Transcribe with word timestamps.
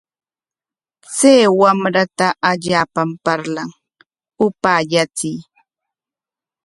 Chay 1.15 1.43
wamrata 1.59 2.27
allaapam 2.49 3.09
parlan, 3.23 3.69
upaallachiy. 4.45 5.37